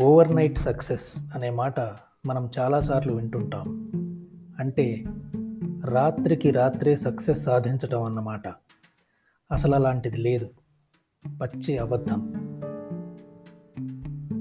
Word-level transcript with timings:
Over 0.00 0.36
night 0.36 0.58
success 0.58 1.22
అనే 1.34 1.50
మాట 1.50 1.80
మనం 2.26 2.50
చాలాసార్లు 2.58 3.12
వింటుంటాం. 3.12 3.90
అంటే 4.58 5.04
రాత్రికి 5.84 6.50
రాత్రే 6.50 6.96
సక్సెస్ 6.96 7.44
సాధించటం 7.44 8.02
అన్నమాట. 8.02 8.48
అసలు 9.52 9.74
అలాంటిది 9.74 10.16
లేదు. 10.16 10.48
పచ్చి 11.40 11.78
అబద్ధం. 11.78 12.20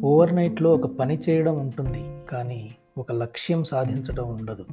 ఓవర్ 0.03 0.35
నైట్లో 0.35 0.73
ఒక 0.73 0.85
పని 0.85 1.19
చేయడం 1.29 1.59
ఉంటుంది 1.59 2.25
కానీ 2.29 2.75
ఒక 2.97 3.11
లక్ష్యం 3.11 3.63
సాధించడం 3.63 4.35
ఉండదు. 4.35 4.65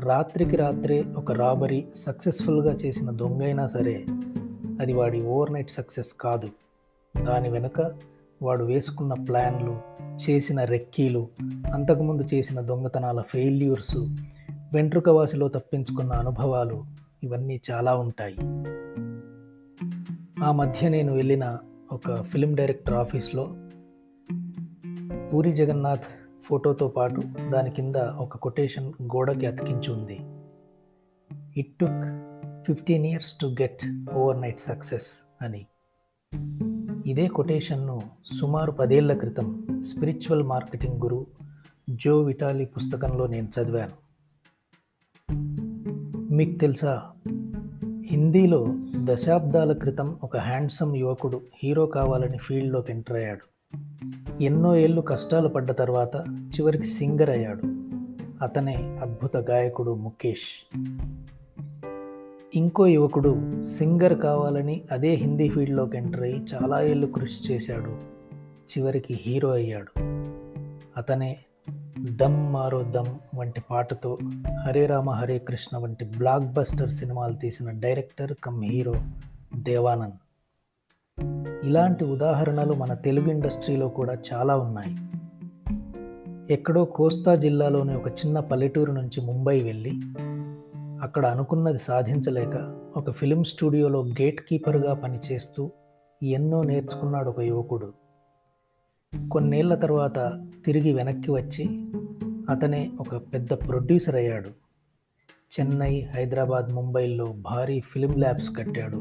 రాత్రికి 0.00 0.56
రాత్రే 0.56 1.04
ఒక 1.16 1.32
రాబరీ 1.32 1.86
సక్సెస్ఫుల్గా 1.94 2.72
చేసిన 2.74 3.10
దొంగైనా 3.10 3.66
సరే 3.66 4.04
అది 4.80 4.92
వాడి 4.92 5.22
ఓవర్ 5.22 5.52
నైట్ 5.52 5.70
సక్సెస్ 5.70 6.12
కాదు. 6.12 6.48
దాని 7.22 7.48
వెనుక 7.48 7.92
వాడు 8.42 8.64
వేసుకున్న 8.64 9.14
ప్లాన్లు 9.14 9.80
చేసిన 10.28 10.64
రెక్కీలు 10.64 11.28
అంతకుముందు 11.74 12.34
చేసిన 12.34 12.60
దొంగతనాల 12.60 13.20
ఫెయిల్యూర్స్ 13.20 13.96
వెంట్రుకవాసిలో 14.74 15.48
తప్పించుకున్న 15.48 16.12
అనుభవాలు 16.12 16.84
ఇవన్నీ 17.22 17.60
చాలా 17.70 17.96
ఉంటాయి. 17.96 18.36
ఆ 20.44 20.52
మధ్య 20.52 20.88
నేను 20.88 21.12
వెళ్ళిన 21.12 21.58
ఒక 21.92 22.22
ఫిల్మ్ 22.22 22.56
డైరెక్టర్ 22.56 22.94
ఆఫీస్లో 22.94 23.56
పూరి 25.32 25.52
జగన్నాథ్ 25.52 26.02
ఫోటోతో 26.46 26.88
పాటు 26.88 27.22
దాని 27.50 27.70
కింద 27.70 27.96
ఒక 27.96 28.36
కొటేషన్ 28.36 28.92
గోడకి 29.02 29.46
అతికించి 29.46 29.92
ఉంది. 29.92 30.20
It 31.60 31.78
took 31.80 32.04
fifteen 32.66 33.06
years 33.06 33.32
to 33.32 33.46
get 33.46 34.12
overnight 34.40 34.60
success 34.60 35.08
అని. 35.42 35.66
ఇదే 37.06 37.26
కొటేషన్ను 37.26 38.02
సుమారు 38.40 38.72
పదేళ్ళ 38.72 39.12
క్రితం 39.12 39.66
స్పిరిచువల్ 39.80 40.42
మార్కెటింగ్ 40.42 41.00
గురు 41.00 41.26
జో 41.90 42.20
విటాలి 42.20 42.64
పుస్తకంలో 42.64 43.26
నేను 43.26 43.48
చదివాను. 43.48 44.02
మీకు 46.34 46.58
తెలుసా? 46.58 47.02
హిందీలో 48.06 48.66
దశాబ్దాల 48.96 49.72
క్రితం 49.72 50.16
ఒక 50.22 50.36
హ్యాండ్సమ్ 50.36 50.96
యువకుడు 50.96 51.40
హీరో 51.62 51.86
కావాలని 51.86 52.38
ఫీల్డ్లోకి 52.38 52.92
ఎంటర్ 52.92 53.16
అయ్యాడు. 53.16 53.52
ఎన్నో 54.42 54.76
ఏళ్ళు 54.76 55.00
కష్టాలు 55.00 55.48
పడ్డ 55.48 55.72
తర్వాత 55.72 56.16
చివరికి 56.28 56.84
సింగర్ 56.84 57.30
అయ్యాడు. 57.30 57.62
అతనే 58.42 58.98
అద్భుత 59.02 59.36
గాయకుడు 59.36 59.94
ముఖేష్. 59.94 60.76
ఇంకో 62.54 62.86
యువకుడు 62.86 63.62
సింగర్ 63.62 64.18
కావాలని 64.18 64.82
అదే 64.90 65.10
హిందీ 65.10 65.48
ఫీల్డ్లోకి 65.48 65.96
ఎంటర్ 65.96 66.22
అయ్యి 66.22 66.44
చాలా 66.54 66.82
ఏళ్ళు 66.82 67.06
కృషి 67.06 67.52
చేశాడు. 67.52 67.90
చివరికి 68.46 69.20
హీరో 69.26 69.50
అయ్యాడు. 69.50 70.00
అతనే 70.96 71.38
దమ్ 71.98 72.52
మారో 72.52 72.82
దమ్ 72.82 73.38
వంటి 73.38 73.62
పాటతో 73.70 74.18
హరే 74.66 74.86
రామ 74.86 75.10
హరే 75.10 75.38
కృష్ణ 75.38 75.78
వంటి 75.78 76.04
బ్లాక్ 76.04 76.52
బస్టర్ 76.52 76.90
సినిమాలు 76.90 77.34
తీసిన 77.34 77.70
డైరెక్టర్ 77.70 78.32
కమ్ 78.44 78.64
హీరో 78.64 78.94
దేవానంద్. 79.56 80.14
ఇలాంటి 81.66 82.04
ఉదాహరణలు 82.04 82.72
మన 82.72 82.94
తెలుగు 82.94 83.30
ఇండస్ట్రీలో 83.30 83.88
కూడా 83.88 84.16
చాలా 84.32 84.56
ఉన్నాయి. 84.56 84.96
ఎక్కడో 86.54 86.84
కోస్తా 86.84 87.34
జిల్లాలోని 87.34 87.96
ఒక 87.96 88.08
చిన్న 88.08 88.40
పల్లెటూరు 88.40 88.92
నుంచి 88.92 89.20
ముంబై 89.20 89.62
వెళ్ళి 89.62 89.92
అక్కడ 91.02 91.26
అనుకున్నది 91.26 91.78
సాధించలేక 91.78 92.80
ఒక 92.96 93.10
ఫిలిం 93.10 93.44
స్టూడియోలో 93.44 94.04
గేట్ 94.04 94.40
కీపర్గా 94.40 94.94
పనిచేస్తూ 94.94 95.70
ఎన్నో 96.22 96.62
నేర్చుకున్నాడు 96.62 97.28
ఒక 97.28 97.40
యువకుడు. 97.40 97.92
కొన్నేళ్ళ 99.32 99.74
తర్వాత 99.74 100.46
తిరిగి 100.66 100.92
వెనక్కి 100.92 101.30
వచ్చి 101.30 101.64
అతనే 102.50 102.92
ఒక 103.00 103.16
పెద్ద 103.16 103.52
ప్రొడ్యూసర్ 103.52 104.16
అయ్యాడు. 104.16 104.48
చెన్నై 105.60 106.00
హైదరాబాద్ 106.00 106.72
ముంబైల్లో 106.72 107.24
భారీ 107.24 107.80
ఫిలిం 107.80 108.12
ల్యాబ్స్ 108.12 108.56
కట్టాడు. 108.56 108.96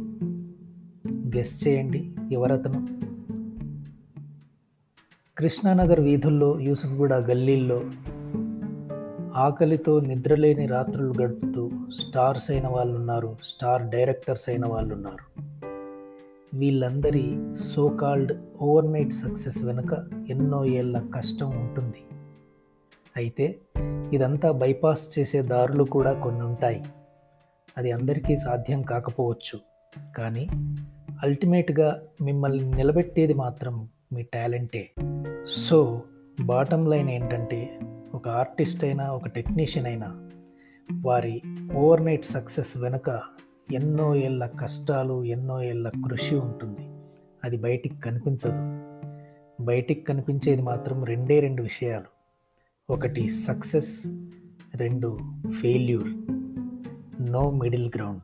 గెస్ 1.37 1.67
చేయండి 1.67 2.11
ఎవరతను 2.31 2.87
కృష్ణానగర్ 5.37 5.99
వీధుల్లో 5.99 6.59
యూసుఫ్గూడ 6.59 7.13
గల్లీల్లో 7.13 7.81
ఆకలితో 9.35 9.99
నిద్రలేని 9.99 10.65
రాత్రులు 10.67 11.13
గడుపుతూ 11.21 11.71
స్టార్స్ 11.99 12.51
అయిన 12.51 12.67
వాళ్ళు 12.67 12.95
ఉన్నారు 12.95 13.37
స్టార్ 13.43 13.83
డైరెక్టర్స్ 13.83 14.49
అయిన 14.49 14.65
వాళ్ళు 14.65 14.95
ఉన్నారు 14.95 15.41
వీళ్ళందరి 16.53 17.39
so 17.73 17.87
called 17.87 18.41
over 18.61 18.91
night 18.91 19.13
success 19.13 19.63
వెనుక 19.63 20.07
ఎన్నో 20.29 20.65
ఏళ్ళ 20.65 21.03
కష్టం 21.15 21.49
ఉంటుంది. 21.49 22.03
అయితే 23.17 23.59
ఇదంతా 24.13 24.51
బైపాస్ 24.51 25.19
చేసే 25.19 25.41
దారులు 25.41 25.83
కూడా 25.83 26.13
కొన్ని 26.13 26.41
ఉంటాయి. 26.41 26.83
అది 27.77 27.91
అందరికీ 27.91 28.37
సాధ్యం 28.37 28.81
కాకపోవచ్చు. 28.81 29.59
కానీ 30.17 30.47
అల్టిమేట్గా 31.23 32.01
మిమ్మల్ని 32.21 32.71
నిలబెట్టేది 32.71 33.33
మాత్రం 33.33 33.89
మీ 34.13 34.23
టాలెంటే. 34.23 34.89
సో 35.47 36.01
బాటమ్ 36.41 36.89
లైన్ 36.89 37.09
ఏంటంటే 37.09 37.79
ఒక 38.13 38.29
ఆర్టిస్ట్ 38.29 38.83
అయినా 38.83 39.11
ఒక 39.11 39.27
టెక్నీషియన్ 39.27 39.87
అయినా 39.87 40.29
వారి 40.99 41.41
ఓవర్ 41.75 42.05
నైట్ 42.05 42.25
సక్సెస్ 42.25 42.77
వెనుక 42.77 43.21
ఎన్నో 43.71 44.15
ఏళ్ళ 44.15 44.45
కష్టాలు 44.45 45.23
ఎన్నో 45.23 45.63
ఏళ్ళ 45.63 45.89
కృషి 45.89 46.35
ఉంటుంది. 46.35 46.81
అది 47.43 47.57
బయటికి 47.57 48.01
కనిపించదు. 48.01 48.79
బయటికి 49.63 50.01
కనిపించేది 50.01 50.61
మాత్రం 50.61 51.03
రెండే 51.03 51.39
రెండు 51.39 51.63
విషయాలు. 51.63 52.05
ఒకటి 52.89 53.29
సక్సెస్ 53.29 54.07
రెండు 54.75 55.19
ఫెయిల్యూర్. 55.61 56.09
No 57.31 57.51
middle 57.51 57.91
ground. 57.95 58.21